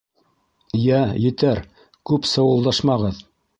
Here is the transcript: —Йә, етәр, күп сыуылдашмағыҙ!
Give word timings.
—Йә, 0.85 1.01
етәр, 1.25 1.61
күп 2.11 2.29
сыуылдашмағыҙ! 2.33 3.25